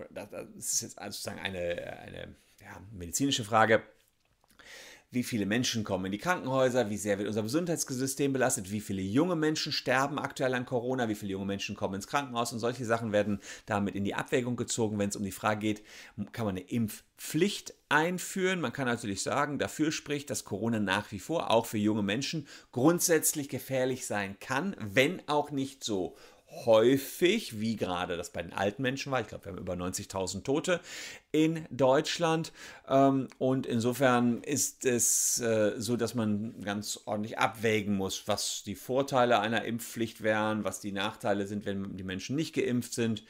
das 0.09 0.31
ist 0.55 0.81
jetzt 0.81 0.99
sozusagen 0.99 1.39
eine, 1.39 1.99
eine 1.99 2.35
ja, 2.61 2.81
medizinische 2.91 3.43
Frage, 3.43 3.83
wie 5.11 5.23
viele 5.23 5.45
Menschen 5.45 5.83
kommen 5.83 6.05
in 6.05 6.11
die 6.11 6.17
Krankenhäuser, 6.17 6.89
wie 6.89 6.97
sehr 6.97 7.17
wird 7.17 7.29
unser 7.29 7.43
Gesundheitssystem 7.43 8.33
belastet, 8.33 8.71
wie 8.71 8.81
viele 8.81 9.01
junge 9.01 9.35
Menschen 9.35 9.71
sterben 9.71 10.19
aktuell 10.19 10.53
an 10.53 10.65
Corona, 10.65 11.07
wie 11.07 11.15
viele 11.15 11.31
junge 11.31 11.45
Menschen 11.45 11.75
kommen 11.75 11.95
ins 11.95 12.07
Krankenhaus? 12.07 12.51
Und 12.51 12.59
solche 12.59 12.83
Sachen 12.83 13.13
werden 13.13 13.39
damit 13.65 13.95
in 13.95 14.03
die 14.03 14.13
Abwägung 14.13 14.57
gezogen, 14.57 14.99
wenn 14.99 15.09
es 15.09 15.15
um 15.15 15.23
die 15.23 15.31
Frage 15.31 15.61
geht, 15.61 15.83
kann 16.33 16.45
man 16.45 16.57
eine 16.57 16.67
Impfpflicht 16.67 17.73
einführen. 17.87 18.59
Man 18.59 18.73
kann 18.73 18.87
natürlich 18.87 19.23
sagen, 19.23 19.57
dafür 19.57 19.93
spricht, 19.93 20.29
dass 20.29 20.43
Corona 20.43 20.79
nach 20.79 21.11
wie 21.13 21.19
vor 21.19 21.49
auch 21.49 21.65
für 21.65 21.77
junge 21.77 22.03
Menschen 22.03 22.45
grundsätzlich 22.73 23.47
gefährlich 23.47 24.05
sein 24.05 24.37
kann, 24.41 24.75
wenn 24.79 25.25
auch 25.29 25.49
nicht 25.51 25.83
so 25.83 26.17
häufig, 26.65 27.59
wie 27.59 27.75
gerade 27.75 28.17
das 28.17 28.29
bei 28.29 28.41
den 28.41 28.53
alten 28.53 28.81
Menschen 28.81 29.11
war. 29.11 29.21
Ich 29.21 29.27
glaube, 29.27 29.45
wir 29.45 29.51
haben 29.51 29.59
über 29.59 29.73
90.000 29.73 30.43
Tote 30.43 30.79
in 31.31 31.65
Deutschland. 31.69 32.53
Ähm, 32.87 33.27
und 33.37 33.65
insofern 33.65 34.41
ist 34.41 34.85
es 34.85 35.39
äh, 35.41 35.73
so, 35.77 35.97
dass 35.97 36.15
man 36.15 36.61
ganz 36.61 37.01
ordentlich 37.05 37.37
abwägen 37.37 37.95
muss, 37.95 38.27
was 38.27 38.63
die 38.63 38.75
Vorteile 38.75 39.39
einer 39.39 39.65
Impfpflicht 39.65 40.21
wären, 40.21 40.63
was 40.63 40.79
die 40.79 40.91
Nachteile 40.91 41.47
sind, 41.47 41.65
wenn 41.65 41.97
die 41.97 42.03
Menschen 42.03 42.35
nicht 42.35 42.55
geimpft 42.55 42.93
sind. 42.93 43.23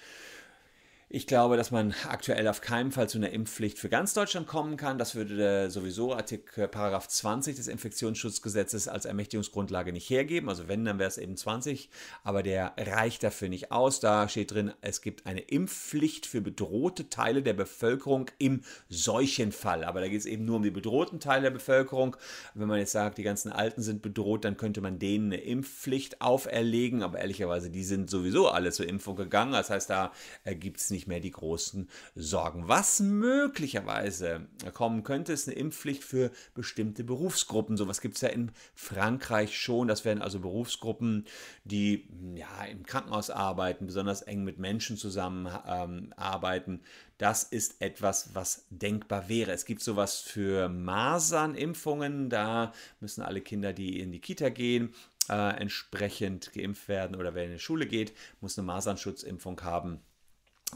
Ich 1.07 1.27
glaube, 1.27 1.55
dass 1.55 1.69
man 1.69 1.93
aktuell 2.09 2.47
auf 2.47 2.61
keinen 2.61 2.91
Fall 2.91 3.07
zu 3.07 3.19
einer 3.19 3.29
Impfpflicht 3.29 3.77
für 3.77 3.89
ganz 3.89 4.15
Deutschland 4.15 4.47
kommen 4.47 4.75
kann. 4.75 4.97
Das 4.97 5.13
würde 5.13 5.69
sowieso 5.69 6.15
Artikel 6.15 6.67
Paragraph 6.67 7.07
20 7.07 7.55
des 7.55 7.67
Infektionsschutzgesetzes 7.67 8.87
als 8.87 9.05
Ermächtigungsgrundlage 9.05 9.93
nicht 9.93 10.09
hergeben. 10.09 10.49
Also 10.49 10.67
wenn, 10.67 10.83
dann 10.83 10.97
wäre 10.97 11.07
es 11.07 11.19
eben 11.19 11.37
20, 11.37 11.91
aber 12.23 12.41
der 12.41 12.73
reicht 12.77 13.21
dafür 13.21 13.49
nicht 13.49 13.71
aus. 13.71 13.99
Da 13.99 14.27
steht 14.27 14.51
drin, 14.51 14.73
es 14.81 15.01
gibt 15.01 15.27
eine 15.27 15.41
Impfpflicht 15.41 16.25
für 16.25 16.41
bedrohte 16.41 17.07
Teile 17.07 17.43
der 17.43 17.53
Bevölkerung 17.53 18.31
im 18.39 18.61
Seuchenfall. 18.89 19.83
Aber 19.83 20.01
da 20.01 20.07
geht 20.07 20.21
es 20.21 20.25
eben 20.25 20.45
nur 20.45 20.55
um 20.55 20.63
die 20.63 20.71
bedrohten 20.71 21.19
Teile 21.19 21.43
der 21.43 21.51
Bevölkerung. 21.51 22.17
Wenn 22.55 22.67
man 22.67 22.79
jetzt 22.79 22.93
sagt, 22.93 23.19
die 23.19 23.23
ganzen 23.23 23.51
Alten 23.51 23.83
sind 23.83 24.01
bedroht, 24.01 24.43
dann 24.43 24.57
könnte 24.57 24.81
man 24.81 24.97
denen 24.97 25.31
eine 25.31 25.43
Impfpflicht 25.43 26.21
auferlegen. 26.21 27.03
Aber 27.03 27.19
ehrlicherweise, 27.19 27.69
die 27.69 27.83
sind 27.83 28.09
sowieso 28.09 28.49
alle 28.49 28.71
zur 28.71 28.87
Impfung 28.87 29.15
gegangen. 29.15 29.51
Das 29.51 29.69
heißt, 29.69 29.87
da 29.87 30.11
äh, 30.45 30.55
gibt 30.55 30.79
es 30.79 30.94
nicht 30.95 31.07
mehr 31.07 31.19
die 31.19 31.31
großen 31.31 31.89
Sorgen. 32.15 32.67
Was 32.67 32.99
möglicherweise 32.99 34.47
kommen 34.73 35.03
könnte, 35.03 35.33
ist 35.33 35.47
eine 35.47 35.57
Impfpflicht 35.57 36.03
für 36.03 36.31
bestimmte 36.53 37.03
Berufsgruppen. 37.03 37.77
Sowas 37.77 38.01
gibt 38.01 38.15
es 38.15 38.21
ja 38.21 38.29
in 38.29 38.51
Frankreich 38.73 39.57
schon. 39.57 39.87
Das 39.87 40.05
wären 40.05 40.21
also 40.21 40.39
Berufsgruppen, 40.39 41.25
die 41.63 42.07
ja 42.35 42.65
im 42.65 42.83
Krankenhaus 42.83 43.29
arbeiten, 43.29 43.85
besonders 43.85 44.21
eng 44.21 44.43
mit 44.43 44.57
Menschen 44.57 44.97
zusammenarbeiten. 44.97 46.71
Ähm, 46.73 46.81
das 47.17 47.43
ist 47.43 47.81
etwas, 47.81 48.33
was 48.33 48.65
denkbar 48.69 49.29
wäre. 49.29 49.51
Es 49.51 49.65
gibt 49.65 49.81
sowas 49.81 50.19
für 50.19 50.69
Masernimpfungen. 50.69 52.29
Da 52.29 52.73
müssen 52.99 53.21
alle 53.21 53.41
Kinder, 53.41 53.73
die 53.73 53.99
in 53.99 54.11
die 54.11 54.19
Kita 54.19 54.49
gehen, 54.49 54.93
äh, 55.29 55.59
entsprechend 55.59 56.51
geimpft 56.53 56.87
werden 56.87 57.15
oder 57.15 57.33
wer 57.33 57.45
in 57.45 57.51
die 57.51 57.59
Schule 57.59 57.87
geht, 57.87 58.13
muss 58.41 58.57
eine 58.57 58.65
Masernschutzimpfung 58.67 59.61
haben. 59.61 60.01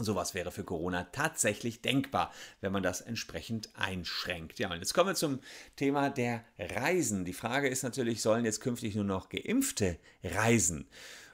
Sowas 0.03 0.34
wäre 0.34 0.51
für 0.51 0.63
Corona 0.63 1.06
tatsächlich 1.12 1.82
denkbar, 1.82 2.34
wenn 2.62 2.72
man 2.72 2.84
das 2.84 3.01
entsprechend 3.01 3.70
einschränkt. 3.75 4.60
Ja, 4.60 4.72
und 4.72 4.79
jetzt 4.79 4.94
kommen 4.94 5.10
wir 5.10 5.15
zum 5.15 5.39
Thema 5.75 6.10
der 6.10 6.44
Reisen. 6.58 7.25
Die 7.25 7.34
Frage 7.34 7.68
ist 7.68 7.84
natürlich, 7.84 8.22
sollen 8.22 8.46
jetzt 8.46 8.62
künftig 8.62 8.96
nur 8.96 9.06
noch 9.06 9.29
Geimpfte 9.29 9.98
reisen? 10.24 10.88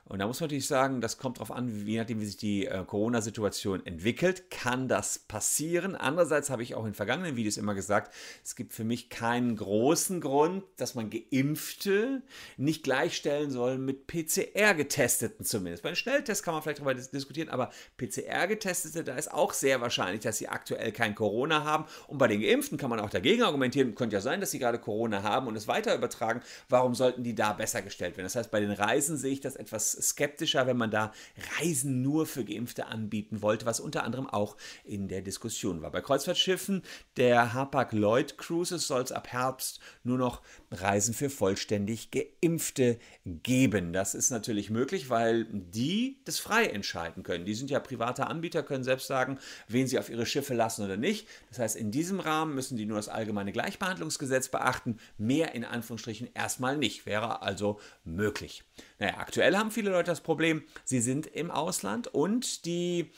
Und 0.08 0.20
da 0.20 0.28
muss 0.28 0.40
man 0.40 0.50
natürlich 0.50 0.68
sagen, 0.68 1.02
das 1.02 1.18
kommt 1.18 1.38
darauf 1.38 1.50
an, 1.50 1.88
wie 1.88 1.98
nachdem 1.98 2.22
wie 2.22 2.28
sich 2.28 2.38
die 2.38 2.68
äh, 2.68 2.86
Corona-Situation 2.86 3.84
entwickelt, 3.88 4.52
kann 4.52 4.88
das 4.88 5.18
passieren. 5.18 5.96
Andererseits 5.96 6.52
habe 6.52 6.62
ich 6.62 6.76
auch 6.76 6.86
in 6.86 6.94
vergangenen 6.94 7.36
Videos 7.36 7.58
immer 7.58 7.74
gesagt, 7.74 8.14
es 8.44 8.56
gibt 8.56 8.74
für 8.74 8.84
mich 8.84 9.10
keinen 9.10 9.56
großen 9.56 10.22
Grund, 10.22 10.64
dass 10.78 10.94
man 10.94 11.10
Geimpfte 11.10 12.22
nicht 12.56 12.84
gleichstellen 12.84 13.50
soll 13.50 13.80
mit 13.80 14.06
PCR-Getesteten 14.06 15.44
zumindest. 15.44 15.82
Bei 15.82 15.90
einem 15.90 15.96
Schnelltest 15.96 16.44
kann 16.44 16.54
man 16.54 16.62
vielleicht 16.62 16.80
darüber 16.80 16.94
diskutieren, 16.94 17.50
aber 17.50 17.72
PCR-Getestete, 17.98 19.04
da 19.04 19.16
ist 19.16 19.34
auch 19.34 19.54
sehr 19.54 19.82
wahrscheinlich, 19.82 20.22
dass 20.22 20.38
sie 20.38 20.50
aktuell 20.50 20.92
kein 20.92 21.16
Corona 21.16 21.64
haben. 21.64 21.86
Und 22.06 22.20
bei 22.20 22.28
den 22.28 22.42
Geimpften 22.42 22.78
kann 22.78 22.92
man 22.92 23.00
auch 23.00 23.10
dagegen 23.10 23.42
argumentieren, 23.42 23.96
könnte 23.96 24.18
ja 24.18 24.22
sein, 24.22 24.40
dass 24.40 24.52
sie 24.52 24.60
gerade 24.60 24.78
Corona 24.78 25.24
haben 25.24 25.48
und 25.48 25.56
es 25.56 25.68
weiter 25.68 25.96
übertragen. 25.96 26.42
Warum 26.70 26.94
sollten 26.94 27.24
die 27.24 27.34
da 27.34 27.54
besser 27.54 27.82
gestellt 27.82 28.18
werden? 28.18 28.28
Das 28.28 28.36
heißt, 28.36 28.52
bei 28.52 28.60
den 28.60 28.72
Reisen 28.72 29.18
sehe 29.18 29.34
ich 29.34 29.42
das 29.42 29.56
etwas 29.56 29.95
skeptischer, 30.02 30.68
wenn 30.68 30.78
man 30.78 30.92
da 30.92 31.14
Reisen 31.60 32.02
nur 32.02 32.26
für 32.26 32.46
Geimpfte 32.46 32.88
anbieten 32.88 33.42
wollte, 33.42 33.66
was 33.66 33.80
unter 33.80 34.04
anderem 34.04 34.28
auch 34.28 34.58
in 34.84 35.08
der 35.08 35.22
Diskussion 35.22 35.82
war. 35.82 35.92
Bei 35.92 36.02
Kreuzfahrtschiffen 36.02 36.84
der 37.18 37.54
Hapag-Lloyd 37.54 38.38
Cruises 38.38 38.88
soll 38.88 39.02
es 39.02 39.12
ab 39.12 39.28
Herbst 39.30 39.80
nur 40.04 40.18
noch 40.18 40.42
Reisen 40.72 41.14
für 41.14 41.30
vollständig 41.30 42.10
Geimpfte 42.12 43.00
geben. 43.26 43.94
Das 43.94 44.16
ist 44.16 44.30
natürlich 44.30 44.70
möglich, 44.70 45.10
weil 45.10 45.46
die 45.46 46.20
das 46.26 46.40
frei 46.40 46.66
entscheiden 46.66 47.24
können. 47.24 47.46
Die 47.46 47.56
sind 47.56 47.70
ja 47.70 47.80
private 47.80 48.28
Anbieter, 48.28 48.64
können 48.64 48.84
selbst 48.84 49.08
sagen, 49.08 49.40
wen 49.68 49.88
sie 49.88 50.00
auf 50.00 50.10
ihre 50.10 50.26
Schiffe 50.26 50.54
lassen 50.54 50.84
oder 50.84 50.98
nicht. 50.98 51.28
Das 51.50 51.60
heißt, 51.60 51.76
in 51.76 51.92
diesem 51.92 52.20
Rahmen 52.20 52.56
müssen 52.56 52.78
die 52.78 52.86
nur 52.86 52.98
das 52.98 53.10
allgemeine 53.10 53.52
Gleichbehandlungsgesetz 53.52 54.50
beachten. 54.50 54.98
Mehr 55.18 55.56
in 55.56 55.66
Anführungsstrichen 55.66 56.30
erstmal 56.34 56.78
nicht. 56.78 57.06
Wäre 57.06 57.42
also 57.42 57.80
möglich. 58.04 58.64
Naja, 59.00 59.18
aktuell 59.18 59.56
haben 59.58 59.72
viele 59.72 59.92
Leute 59.92 60.12
das 60.12 60.22
Problem, 60.22 60.64
sie 60.84 61.02
sind 61.02 61.28
im 61.28 61.52
Ausland 61.52 62.08
und 62.08 62.66
die 62.66 63.12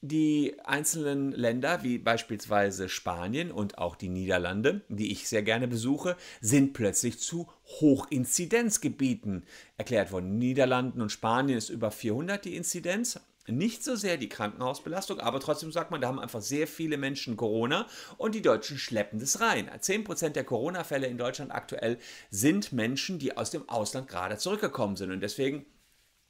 die 0.00 0.54
einzelnen 0.64 1.32
Länder, 1.32 1.82
wie 1.82 1.98
beispielsweise 1.98 2.88
Spanien 2.88 3.50
und 3.50 3.78
auch 3.78 3.96
die 3.96 4.08
Niederlande, 4.08 4.82
die 4.88 5.10
ich 5.10 5.28
sehr 5.28 5.42
gerne 5.42 5.66
besuche, 5.66 6.16
sind 6.40 6.72
plötzlich 6.72 7.18
zu 7.18 7.48
Hochinzidenzgebieten 7.80 9.44
erklärt 9.76 10.12
worden. 10.12 10.32
In 10.32 10.38
Niederlanden 10.38 11.02
und 11.02 11.10
Spanien 11.10 11.58
ist 11.58 11.68
über 11.68 11.90
400 11.90 12.44
die 12.44 12.54
Inzidenz. 12.54 13.20
Nicht 13.48 13.82
so 13.82 13.96
sehr 13.96 14.16
die 14.16 14.28
Krankenhausbelastung, 14.28 15.20
aber 15.20 15.40
trotzdem 15.40 15.72
sagt 15.72 15.90
man, 15.90 16.00
da 16.00 16.08
haben 16.08 16.20
einfach 16.20 16.42
sehr 16.42 16.66
viele 16.66 16.96
Menschen 16.96 17.36
Corona 17.36 17.86
und 18.16 18.34
die 18.34 18.42
Deutschen 18.42 18.78
schleppen 18.78 19.18
das 19.18 19.40
rein. 19.40 19.70
10% 19.70 20.30
der 20.30 20.44
Corona-Fälle 20.44 21.06
in 21.06 21.18
Deutschland 21.18 21.52
aktuell 21.52 21.98
sind 22.30 22.72
Menschen, 22.72 23.18
die 23.18 23.36
aus 23.36 23.50
dem 23.50 23.68
Ausland 23.68 24.08
gerade 24.08 24.38
zurückgekommen 24.38 24.96
sind. 24.96 25.10
Und 25.10 25.20
deswegen 25.20 25.66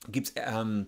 gibt 0.06 0.28
es 0.28 0.34
ähm, 0.36 0.86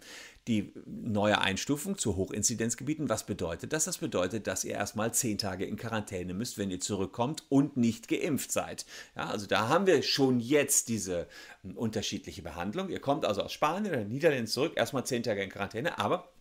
die 0.48 0.72
neue 0.86 1.40
Einstufung 1.40 1.98
zu 1.98 2.16
Hochinzidenzgebieten. 2.16 3.08
Was 3.08 3.26
bedeutet 3.26 3.72
das? 3.72 3.84
Das 3.84 3.98
bedeutet, 3.98 4.46
dass 4.46 4.64
ihr 4.64 4.72
erstmal 4.72 5.12
zehn 5.12 5.38
Tage 5.38 5.64
in 5.64 5.76
Quarantäne 5.76 6.34
müsst, 6.34 6.58
wenn 6.58 6.70
ihr 6.70 6.80
zurückkommt 6.80 7.44
und 7.48 7.76
nicht 7.76 8.08
geimpft 8.08 8.50
seid. 8.50 8.86
Ja, 9.16 9.26
also 9.26 9.46
da 9.46 9.68
haben 9.68 9.86
wir 9.86 10.02
schon 10.02 10.40
jetzt 10.40 10.88
diese 10.88 11.28
äh, 11.62 11.72
unterschiedliche 11.74 12.42
Behandlung. 12.42 12.88
Ihr 12.88 13.00
kommt 13.00 13.24
also 13.24 13.42
aus 13.42 13.52
Spanien 13.52 13.92
oder 13.92 14.04
Niederlanden 14.04 14.46
zurück, 14.46 14.72
erstmal 14.76 15.04
zehn 15.04 15.22
Tage 15.22 15.42
in 15.42 15.50
Quarantäne, 15.50 15.98
aber 15.98 16.32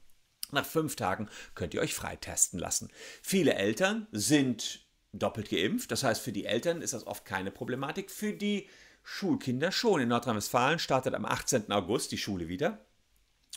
nach 0.51 0.65
fünf 0.65 0.95
Tagen 0.95 1.29
könnt 1.53 1.73
ihr 1.73 1.81
euch 1.81 1.93
freitesten 1.93 2.57
lassen. 2.57 2.89
Viele 3.21 3.53
Eltern 3.53 4.07
sind 4.11 4.85
doppelt 5.11 5.49
geimpft, 5.49 5.91
das 5.91 6.03
heißt 6.03 6.21
für 6.21 6.31
die 6.31 6.45
Eltern 6.45 6.81
ist 6.81 6.93
das 6.93 7.05
oft 7.05 7.25
keine 7.25 7.51
Problematik. 7.51 8.09
Für 8.09 8.33
die 8.33 8.67
Schulkinder 9.03 9.71
schon. 9.71 10.01
In 10.01 10.09
Nordrhein-Westfalen 10.09 10.79
startet 10.79 11.15
am 11.15 11.25
18. 11.25 11.71
August 11.71 12.11
die 12.11 12.17
Schule 12.17 12.47
wieder. 12.47 12.85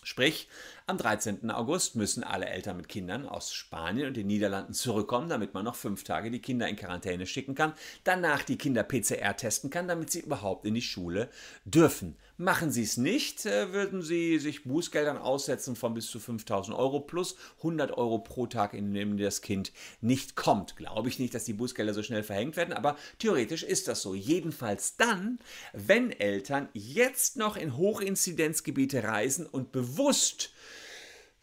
Sprich, 0.02 0.48
am 0.86 0.98
13. 0.98 1.50
August 1.50 1.96
müssen 1.96 2.24
alle 2.24 2.46
Eltern 2.46 2.76
mit 2.76 2.88
Kindern 2.88 3.26
aus 3.26 3.52
Spanien 3.52 4.08
und 4.08 4.16
den 4.16 4.26
Niederlanden 4.26 4.74
zurückkommen, 4.74 5.28
damit 5.28 5.54
man 5.54 5.64
noch 5.64 5.76
fünf 5.76 6.02
Tage 6.02 6.30
die 6.30 6.40
Kinder 6.40 6.68
in 6.68 6.76
Quarantäne 6.76 7.26
schicken 7.26 7.54
kann, 7.54 7.74
danach 8.04 8.42
die 8.42 8.56
Kinder 8.58 8.82
PCR 8.82 9.36
testen 9.36 9.70
kann, 9.70 9.88
damit 9.88 10.10
sie 10.10 10.20
überhaupt 10.20 10.64
in 10.64 10.74
die 10.74 10.82
Schule 10.82 11.30
dürfen. 11.64 12.16
Machen 12.36 12.72
sie 12.72 12.82
es 12.82 12.96
nicht, 12.96 13.46
äh, 13.46 13.72
würden 13.72 14.02
sie 14.02 14.38
sich 14.38 14.64
Bußgeldern 14.64 15.18
aussetzen 15.18 15.76
von 15.76 15.94
bis 15.94 16.08
zu 16.08 16.18
5000 16.18 16.76
Euro 16.76 17.00
plus 17.00 17.36
100 17.58 17.96
Euro 17.96 18.18
pro 18.18 18.46
Tag, 18.46 18.74
in 18.74 18.92
dem 18.92 19.16
das 19.16 19.42
Kind 19.42 19.72
nicht 20.00 20.34
kommt. 20.34 20.76
Glaube 20.76 21.08
ich 21.08 21.18
nicht, 21.20 21.34
dass 21.34 21.44
die 21.44 21.52
Bußgelder 21.52 21.94
so 21.94 22.02
schnell 22.02 22.24
verhängt 22.24 22.56
werden, 22.56 22.74
aber 22.74 22.96
theoretisch 23.18 23.62
ist 23.62 23.86
das 23.86 24.02
so. 24.02 24.14
Jedenfalls 24.14 24.96
dann, 24.96 25.38
wenn 25.72 26.10
Eltern 26.10 26.68
jetzt 26.72 27.36
noch 27.36 27.56
in 27.56 27.76
Hochinzidenzgebiete 27.76 29.04
reisen 29.04 29.46
und 29.46 29.70
bewusst 29.70 30.52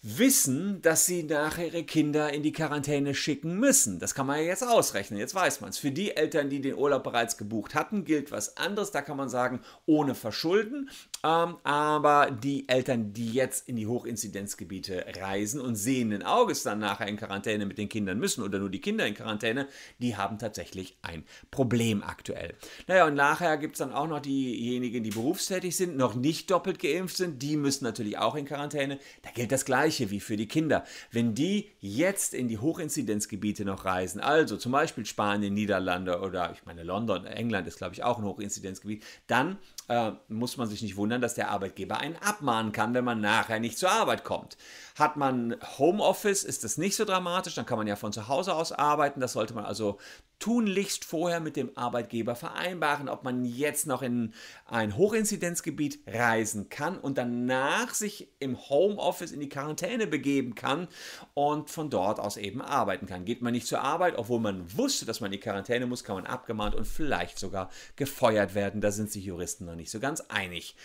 wissen, 0.02 0.82
dass 0.82 1.06
sie 1.06 1.24
nachher 1.24 1.68
ihre 1.68 1.84
Kinder 1.84 2.32
in 2.32 2.42
die 2.42 2.54
Quarantäne 2.54 3.14
schicken 3.14 3.60
müssen. 3.60 4.00
Das 4.00 4.16
kann 4.16 4.28
man 4.28 4.38
ja 4.38 4.46
jetzt 4.46 4.64
ausrechnen, 4.64 5.20
jetzt 5.20 5.36
weiß 5.36 5.60
man 5.60 5.72
es. 5.72 5.78
Für 5.78 5.92
die 5.92 6.16
Eltern, 6.16 6.50
die 6.50 6.62
den 6.62 6.76
Urlaub 6.76 7.04
bereits 7.04 7.36
gebucht 7.36 7.76
hatten, 7.76 8.06
gilt 8.06 8.32
was 8.32 8.56
anderes. 8.56 8.92
Da 8.92 9.02
kann 9.02 9.18
man 9.18 9.28
sagen, 9.28 9.60
ohne 9.86 10.16
Verschulden. 10.16 10.90
Ähm, 11.26 11.58
aber 11.64 12.32
die 12.32 12.70
Eltern, 12.70 13.12
die 13.12 13.34
jetzt 13.34 13.68
in 13.68 13.76
die 13.76 13.88
Hochinzidenzgebiete 13.88 15.06
reisen 15.20 15.60
und 15.60 15.76
sehenden 15.76 16.24
Auges 16.24 16.64
dann 16.64 16.80
nachher 16.80 17.08
in 17.08 17.18
Quarantäne 17.18 17.66
mit 17.66 17.78
den 17.78 17.90
Kindern 17.90 18.20
müssen 18.20 18.42
oder 18.42 18.58
nur 18.58 18.70
die 18.70 18.80
Kinder 18.80 19.06
in 19.06 19.16
Quarantäne, 19.16 19.68
die 19.98 20.16
haben 20.16 20.40
tatsächlich 20.40 20.98
ein 21.02 21.26
Problem 21.52 22.04
aktuell. 22.04 22.56
Naja, 22.88 23.06
und 23.06 23.16
nachher 23.16 23.58
gibt 23.58 23.74
es 23.74 23.80
dann 23.80 23.92
auch 23.92 24.08
noch 24.08 24.22
diejenigen, 24.22 25.04
die 25.04 25.10
berufstätig 25.10 25.76
sind, 25.76 25.98
noch 25.98 26.16
nicht 26.16 26.50
doppelt 26.52 26.80
geimpft 26.80 27.18
sind. 27.18 27.42
Die 27.42 27.58
müssen 27.58 27.84
natürlich 27.84 28.18
auch 28.18 28.36
in 28.36 28.46
Quarantäne. 28.46 28.98
Da 29.24 29.32
gilt 29.32 29.52
das 29.52 29.66
Gleiche 29.66 29.89
gleiche 29.90 30.12
wie 30.12 30.20
für 30.20 30.38
die 30.38 30.48
Kinder. 30.48 30.84
Wenn 31.12 31.34
die 31.34 31.72
jetzt 31.80 32.36
in 32.36 32.48
die 32.48 32.60
Hochinzidenzgebiete 32.60 33.66
noch 33.66 33.86
reisen, 33.86 34.22
also 34.22 34.56
zum 34.56 34.72
Beispiel 34.72 35.06
Spanien, 35.06 35.54
Niederlande 35.54 36.20
oder 36.20 36.52
ich 36.52 36.64
meine 36.66 36.84
London, 36.84 37.26
England 37.26 37.68
ist 37.68 37.78
glaube 37.78 37.96
ich 37.96 38.04
auch 38.04 38.20
ein 38.20 38.24
Hochinzidenzgebiet, 38.24 39.04
dann 39.26 39.58
äh, 39.88 40.12
muss 40.28 40.58
man 40.58 40.68
sich 40.68 40.84
nicht 40.84 40.96
wundern, 40.96 41.22
dass 41.22 41.34
der 41.34 41.50
Arbeitgeber 41.50 42.00
einen 42.00 42.18
abmahnen 42.18 42.72
kann, 42.72 42.94
wenn 42.94 43.04
man 43.04 43.20
nachher 43.20 43.60
nicht 43.60 43.80
zur 43.80 43.90
Arbeit 43.90 44.24
kommt. 44.24 44.58
Hat 44.96 45.18
man 45.18 45.56
Homeoffice, 45.80 46.44
ist 46.44 46.64
das 46.64 46.78
nicht 46.78 46.96
so 46.96 47.04
dramatisch, 47.04 47.56
dann 47.56 47.66
kann 47.66 47.80
man 47.80 47.88
ja 47.88 47.96
von 47.96 48.14
zu 48.14 48.28
Hause 48.28 48.54
aus 48.54 48.72
arbeiten. 48.72 49.20
Das 49.22 49.34
sollte 49.34 49.56
man 49.56 49.66
also 49.66 49.98
tunlichst 50.40 51.06
vorher 51.06 51.40
mit 51.40 51.56
dem 51.56 51.78
Arbeitgeber 51.78 52.36
vereinbaren, 52.36 53.10
ob 53.10 53.24
man 53.24 53.46
jetzt 53.46 53.86
noch 53.88 54.02
in 54.02 54.34
ein 54.66 54.96
Hochinzidenzgebiet 54.96 56.00
reisen 56.08 56.70
kann 56.70 56.98
und 56.98 57.18
danach 57.18 57.94
sich 57.94 58.30
im 58.40 58.58
Homeoffice 58.70 59.32
in 59.32 59.42
die 59.42 59.50
Quarantäne 59.50 60.08
begeben 60.08 60.56
kann 60.56 60.88
und 61.34 61.70
von 61.70 61.90
dort 61.90 62.20
aus 62.20 62.38
eben 62.38 62.62
arbeiten 62.62 63.06
kann. 63.06 63.26
Geht 63.26 63.42
man 63.42 63.54
nicht 63.54 63.68
zur 63.68 63.82
Arbeit, 63.82 64.18
obwohl 64.18 64.40
man 64.40 64.78
wusste, 64.78 65.06
dass 65.06 65.20
man 65.20 65.32
in 65.32 65.40
die 65.40 65.44
Quarantäne 65.44 65.86
muss, 65.86 66.04
kann 66.04 66.16
man 66.16 66.26
abgemahnt 66.26 66.76
und 66.76 66.88
vielleicht 66.88 67.38
sogar 67.38 67.70
gefeuert 67.98 68.56
werden. 68.56 68.82
Da 68.82 68.92
sind 68.92 69.12
sich 69.12 69.26
Juristen 69.26 69.66
noch 69.66 69.76
nicht 69.76 69.92
so 69.92 70.00
ganz 70.00 70.22
einig. 70.30 70.76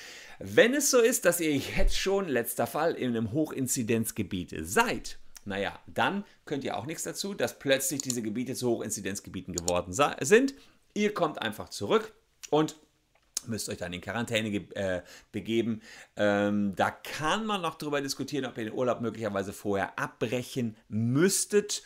Wenn 0.40 0.74
es 0.74 0.90
so 0.90 0.98
ist, 0.98 1.24
dass 1.24 1.40
ihr 1.40 1.56
jetzt 1.56 1.96
schon, 1.96 2.28
letzter 2.28 2.66
Fall, 2.66 2.94
in 2.94 3.16
einem 3.16 3.32
Hochinzidenzgebiet 3.32 4.54
seid, 4.62 5.18
naja, 5.44 5.78
dann 5.86 6.24
könnt 6.44 6.64
ihr 6.64 6.76
auch 6.76 6.86
nichts 6.86 7.02
dazu, 7.02 7.34
dass 7.34 7.58
plötzlich 7.58 8.02
diese 8.02 8.22
Gebiete 8.22 8.54
zu 8.54 8.68
Hochinzidenzgebieten 8.70 9.54
geworden 9.54 9.92
sind. 9.92 10.54
Ihr 10.94 11.12
kommt 11.12 11.42
einfach 11.42 11.68
zurück 11.68 12.12
und 12.50 12.76
müsst 13.46 13.68
euch 13.68 13.78
dann 13.78 13.92
in 13.92 14.00
Quarantäne 14.00 14.48
äh, 14.48 15.02
begeben. 15.32 15.82
Ähm, 16.16 16.74
da 16.76 16.90
kann 16.90 17.44
man 17.46 17.60
noch 17.60 17.76
darüber 17.76 18.00
diskutieren, 18.00 18.46
ob 18.46 18.56
ihr 18.58 18.64
den 18.64 18.72
Urlaub 18.72 19.00
möglicherweise 19.00 19.52
vorher 19.52 19.98
abbrechen 19.98 20.76
müsstet 20.88 21.82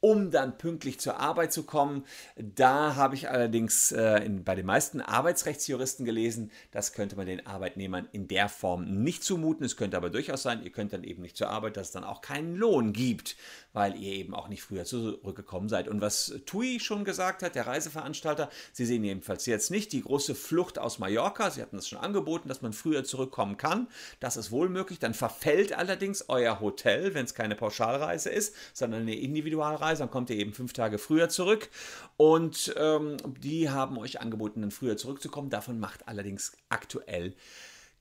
um 0.00 0.30
dann 0.30 0.56
pünktlich 0.56 0.98
zur 0.98 1.20
Arbeit 1.20 1.52
zu 1.52 1.64
kommen. 1.64 2.04
Da 2.36 2.96
habe 2.96 3.14
ich 3.14 3.28
allerdings 3.28 3.92
äh, 3.92 4.24
in, 4.24 4.44
bei 4.44 4.54
den 4.54 4.66
meisten 4.66 5.00
Arbeitsrechtsjuristen 5.00 6.06
gelesen, 6.06 6.50
das 6.70 6.92
könnte 6.92 7.16
man 7.16 7.26
den 7.26 7.46
Arbeitnehmern 7.46 8.08
in 8.12 8.26
der 8.26 8.48
Form 8.48 9.02
nicht 9.02 9.22
zumuten. 9.22 9.64
Es 9.64 9.76
könnte 9.76 9.96
aber 9.96 10.10
durchaus 10.10 10.42
sein, 10.42 10.62
ihr 10.62 10.70
könnt 10.70 10.92
dann 10.92 11.04
eben 11.04 11.22
nicht 11.22 11.36
zur 11.36 11.50
Arbeit, 11.50 11.76
dass 11.76 11.88
es 11.88 11.92
dann 11.92 12.04
auch 12.04 12.22
keinen 12.22 12.56
Lohn 12.56 12.92
gibt, 12.92 13.36
weil 13.72 13.94
ihr 13.96 14.14
eben 14.14 14.34
auch 14.34 14.48
nicht 14.48 14.62
früher 14.62 14.84
zurückgekommen 14.84 15.68
seid. 15.68 15.86
Und 15.86 16.00
was 16.00 16.34
TUI 16.46 16.80
schon 16.80 17.04
gesagt 17.04 17.42
hat, 17.42 17.54
der 17.54 17.66
Reiseveranstalter, 17.66 18.48
sie 18.72 18.86
sehen 18.86 19.04
jedenfalls 19.04 19.46
jetzt 19.46 19.70
nicht 19.70 19.92
die 19.92 20.02
große 20.02 20.34
Flucht 20.34 20.78
aus 20.78 20.98
Mallorca. 20.98 21.50
Sie 21.50 21.60
hatten 21.60 21.76
das 21.76 21.88
schon 21.88 21.98
angeboten, 21.98 22.48
dass 22.48 22.62
man 22.62 22.72
früher 22.72 23.04
zurückkommen 23.04 23.58
kann. 23.58 23.86
Das 24.18 24.36
ist 24.36 24.50
wohl 24.50 24.70
möglich. 24.70 24.98
Dann 24.98 25.14
verfällt 25.14 25.76
allerdings 25.76 26.24
euer 26.28 26.60
Hotel, 26.60 27.14
wenn 27.14 27.26
es 27.26 27.34
keine 27.34 27.54
Pauschalreise 27.54 28.30
ist, 28.30 28.54
sondern 28.72 29.02
eine 29.02 29.14
Individualreise 29.14 29.89
Reise, 29.90 30.02
dann 30.02 30.10
kommt 30.10 30.30
ihr 30.30 30.36
eben 30.36 30.52
fünf 30.52 30.72
Tage 30.72 30.98
früher 30.98 31.28
zurück. 31.28 31.68
Und 32.16 32.74
ähm, 32.76 33.16
die 33.40 33.70
haben 33.70 33.98
euch 33.98 34.20
angeboten, 34.20 34.62
dann 34.62 34.70
früher 34.70 34.96
zurückzukommen. 34.96 35.50
Davon 35.50 35.78
macht 35.80 36.08
allerdings 36.08 36.56
aktuell 36.68 37.34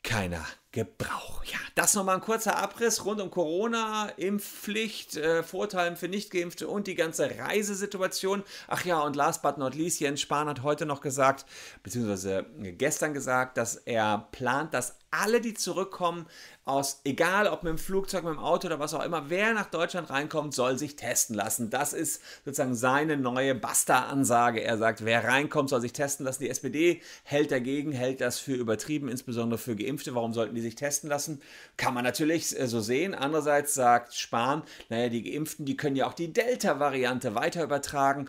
keiner 0.04 0.46
Gebrauch. 0.72 1.44
Ja, 1.46 1.58
das 1.74 1.96
nochmal 1.96 2.16
ein 2.16 2.22
kurzer 2.22 2.58
Abriss 2.58 3.04
rund 3.04 3.20
um 3.22 3.32
Corona, 3.32 4.10
Impfpflicht, 4.18 5.18
äh, 5.18 5.42
Vorteilen 5.42 5.96
für 5.96 6.08
Nichtgeimpfte 6.08 6.68
und 6.68 6.86
die 6.86 6.94
ganze 6.94 7.40
Reisesituation. 7.40 8.44
Ach 8.68 8.86
ja, 8.86 9.00
und 9.00 9.16
last 9.16 9.42
but 9.42 9.58
not 9.58 9.74
least, 9.74 10.00
Jens 10.00 10.22
Spahn 10.22 10.48
hat 10.48 10.62
heute 10.62 10.86
noch 10.86 11.02
gesagt, 11.02 11.48
beziehungsweise 11.82 12.46
gestern 12.60 13.16
gesagt, 13.16 13.58
dass 13.58 13.78
er 13.78 14.28
plant, 14.32 14.76
dass 14.76 15.00
alle, 15.12 15.42
die 15.42 15.56
zurückkommen, 15.56 16.28
aus, 16.66 17.02
egal 17.04 17.48
ob 17.48 17.64
mit 17.64 17.72
dem 17.72 17.78
Flugzeug, 17.80 18.24
mit 18.24 18.34
dem 18.34 18.40
Auto 18.40 18.68
oder 18.68 18.80
was 18.80 18.94
auch 18.94 19.04
immer, 19.04 19.30
wer 19.30 19.54
nach 19.54 19.66
Deutschland 19.66 20.12
reinkommt, 20.12 20.54
soll 20.54 20.78
sich 20.78 20.96
testen 20.96 21.36
lassen. 21.36 21.72
Das 21.72 21.94
ist 21.94 22.22
sozusagen 22.46 22.76
seine 22.76 23.18
neue 23.18 23.56
Basta-Ansage. 23.56 24.62
Er 24.62 24.78
sagt, 24.78 25.04
wer 25.04 25.24
reinkommt, 25.24 25.70
soll 25.70 25.82
sich 25.82 25.94
testen 25.94 26.28
lassen. 26.28 26.44
Die 26.44 26.50
SPD 26.50 27.02
hält 27.24 27.52
dagegen, 27.52 27.92
hält 27.92 28.22
das 28.22 28.38
für 28.38 28.54
übertrieben, 28.54 29.10
insbesondere 29.10 29.58
für 29.58 29.76
Geimpfte. 29.76 30.14
Warum 30.14 30.34
sollten 30.34 30.54
die 30.54 30.59
sich 30.62 30.76
testen 30.76 31.10
lassen? 31.10 31.42
Kann 31.78 31.94
man 31.94 32.04
natürlich 32.04 32.58
äh, 32.60 32.68
so 32.68 32.82
sehen. 32.82 33.14
Andererseits 33.16 33.74
sagt 33.74 34.14
Spahn, 34.14 34.64
naja, 34.90 35.10
die 35.10 35.24
Geimpften, 35.24 35.66
die 35.66 35.78
können 35.78 35.96
ja 35.96 36.08
auch 36.08 36.14
die 36.14 36.34
Delta-Variante 36.34 37.36
weiter 37.36 37.64
übertragen. 37.64 38.28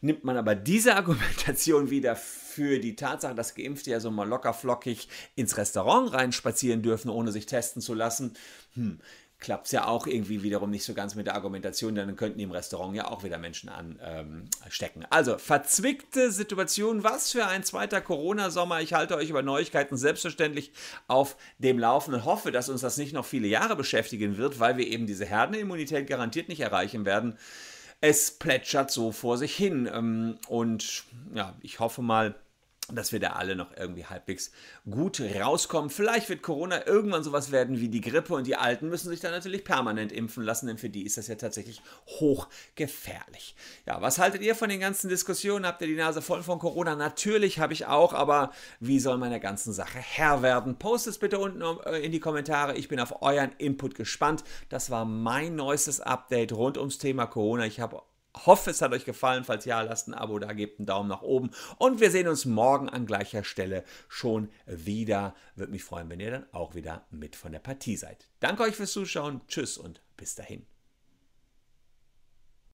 Nimmt 0.00 0.24
man 0.24 0.36
aber 0.36 0.54
diese 0.54 0.94
Argumentation 0.96 1.90
wieder 1.90 2.16
für 2.16 2.78
die 2.78 2.96
Tatsache, 2.96 3.34
dass 3.34 3.54
Geimpfte 3.54 3.90
ja 3.90 4.00
so 4.00 4.10
mal 4.10 4.28
locker 4.28 4.54
flockig 4.54 5.08
ins 5.36 5.56
Restaurant 5.56 6.12
reinspazieren 6.12 6.82
dürfen, 6.82 7.08
ohne 7.10 7.32
sich 7.32 7.46
testen 7.46 7.82
zu 7.82 7.94
lassen, 7.94 8.34
hm, 8.74 9.00
klappt 9.40 9.66
es 9.66 9.72
ja 9.72 9.86
auch 9.86 10.06
irgendwie 10.06 10.42
wiederum 10.42 10.70
nicht 10.70 10.84
so 10.84 10.94
ganz 10.94 11.14
mit 11.14 11.26
der 11.26 11.34
Argumentation, 11.34 11.94
denn 11.94 12.08
dann 12.08 12.16
könnten 12.16 12.38
die 12.38 12.44
im 12.44 12.50
Restaurant 12.50 12.96
ja 12.96 13.06
auch 13.08 13.22
wieder 13.22 13.38
Menschen 13.38 13.68
anstecken. 13.68 15.02
Ähm, 15.02 15.06
also, 15.10 15.38
verzwickte 15.38 16.32
Situation, 16.32 17.04
was 17.04 17.30
für 17.30 17.46
ein 17.46 17.62
zweiter 17.62 18.00
Corona-Sommer. 18.00 18.80
Ich 18.80 18.94
halte 18.94 19.16
euch 19.16 19.30
über 19.30 19.42
Neuigkeiten 19.42 19.96
selbstverständlich 19.96 20.72
auf 21.06 21.36
dem 21.58 21.78
Laufenden. 21.78 22.24
Hoffe, 22.24 22.50
dass 22.50 22.68
uns 22.68 22.80
das 22.80 22.96
nicht 22.96 23.12
noch 23.12 23.24
viele 23.24 23.46
Jahre 23.46 23.76
beschäftigen 23.76 24.38
wird, 24.38 24.58
weil 24.58 24.76
wir 24.76 24.86
eben 24.86 25.06
diese 25.06 25.24
Herdenimmunität 25.24 26.08
garantiert 26.08 26.48
nicht 26.48 26.60
erreichen 26.60 27.04
werden. 27.04 27.38
Es 28.00 28.32
plätschert 28.32 28.90
so 28.90 29.12
vor 29.12 29.38
sich 29.38 29.54
hin. 29.54 29.88
Ähm, 29.92 30.38
und 30.48 31.04
ja, 31.32 31.54
ich 31.60 31.78
hoffe 31.78 32.02
mal, 32.02 32.34
dass 32.92 33.12
wir 33.12 33.20
da 33.20 33.30
alle 33.30 33.54
noch 33.54 33.76
irgendwie 33.76 34.06
halbwegs 34.06 34.50
gut 34.90 35.20
rauskommen. 35.20 35.90
Vielleicht 35.90 36.28
wird 36.28 36.42
Corona 36.42 36.86
irgendwann 36.86 37.22
sowas 37.22 37.52
werden 37.52 37.80
wie 37.80 37.88
die 37.88 38.00
Grippe 38.00 38.34
und 38.34 38.46
die 38.46 38.56
Alten 38.56 38.88
müssen 38.88 39.08
sich 39.08 39.20
dann 39.20 39.32
natürlich 39.32 39.64
permanent 39.64 40.12
impfen 40.12 40.42
lassen, 40.42 40.66
denn 40.66 40.78
für 40.78 40.88
die 40.88 41.04
ist 41.04 41.18
das 41.18 41.28
ja 41.28 41.34
tatsächlich 41.34 41.82
hochgefährlich. 42.06 43.54
Ja, 43.86 44.00
was 44.00 44.18
haltet 44.18 44.42
ihr 44.42 44.54
von 44.54 44.68
den 44.68 44.80
ganzen 44.80 45.08
Diskussionen? 45.08 45.66
Habt 45.66 45.82
ihr 45.82 45.88
die 45.88 45.96
Nase 45.96 46.22
voll 46.22 46.42
von 46.42 46.58
Corona? 46.58 46.96
Natürlich 46.96 47.58
habe 47.58 47.72
ich 47.72 47.86
auch, 47.86 48.14
aber 48.14 48.52
wie 48.80 49.00
soll 49.00 49.18
man 49.18 49.30
der 49.30 49.40
ganzen 49.40 49.72
Sache 49.72 49.98
Herr 49.98 50.42
werden? 50.42 50.78
Postet 50.78 51.12
es 51.12 51.18
bitte 51.18 51.38
unten 51.38 51.62
äh, 51.84 51.98
in 51.98 52.12
die 52.12 52.20
Kommentare. 52.20 52.76
Ich 52.76 52.88
bin 52.88 53.00
auf 53.00 53.22
euren 53.22 53.52
Input 53.58 53.94
gespannt. 53.94 54.44
Das 54.68 54.90
war 54.90 55.04
mein 55.04 55.56
neuestes 55.56 56.00
Update 56.00 56.52
rund 56.52 56.78
ums 56.78 56.98
Thema 56.98 57.26
Corona. 57.26 57.66
Ich 57.66 57.80
habe 57.80 58.02
hoffe, 58.46 58.70
es 58.70 58.82
hat 58.82 58.92
euch 58.92 59.04
gefallen. 59.04 59.44
Falls 59.44 59.64
ja, 59.64 59.80
lasst 59.82 60.08
ein 60.08 60.14
Abo 60.14 60.38
da, 60.38 60.52
gebt 60.52 60.78
einen 60.78 60.86
Daumen 60.86 61.08
nach 61.08 61.22
oben. 61.22 61.50
Und 61.78 62.00
wir 62.00 62.10
sehen 62.10 62.28
uns 62.28 62.44
morgen 62.44 62.88
an 62.88 63.06
gleicher 63.06 63.44
Stelle 63.44 63.84
schon 64.08 64.50
wieder. 64.66 65.34
Würde 65.54 65.72
mich 65.72 65.84
freuen, 65.84 66.08
wenn 66.10 66.20
ihr 66.20 66.30
dann 66.30 66.46
auch 66.52 66.74
wieder 66.74 67.06
mit 67.10 67.36
von 67.36 67.52
der 67.52 67.58
Partie 67.58 67.96
seid. 67.96 68.28
Danke 68.40 68.62
euch 68.62 68.76
fürs 68.76 68.92
Zuschauen. 68.92 69.40
Tschüss 69.48 69.78
und 69.78 70.02
bis 70.16 70.34
dahin. 70.34 70.77